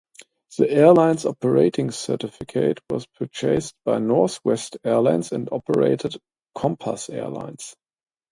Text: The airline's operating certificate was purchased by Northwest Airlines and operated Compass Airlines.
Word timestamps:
The 0.57 0.67
airline's 0.67 1.27
operating 1.27 1.91
certificate 1.91 2.79
was 2.89 3.05
purchased 3.05 3.75
by 3.85 3.99
Northwest 3.99 4.77
Airlines 4.83 5.31
and 5.31 5.47
operated 5.51 6.17
Compass 6.55 7.07
Airlines. 7.07 7.75